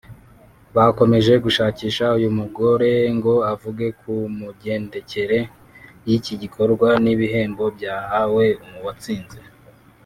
[0.75, 5.39] bakomeje gushakisha uyu mugore ngo avuge ku mugendekere
[6.07, 8.45] y’iki gikorwa n’ibihembo byahawe
[8.77, 9.39] uwatsinze